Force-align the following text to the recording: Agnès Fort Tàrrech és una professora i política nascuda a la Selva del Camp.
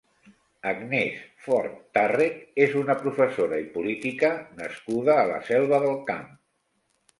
Agnès 0.69 1.19
Fort 1.47 1.75
Tàrrech 1.97 2.39
és 2.65 2.73
una 2.81 2.97
professora 3.03 3.61
i 3.67 3.69
política 3.77 4.33
nascuda 4.63 5.21
a 5.21 5.29
la 5.35 5.39
Selva 5.53 5.83
del 5.87 5.97
Camp. 6.13 6.29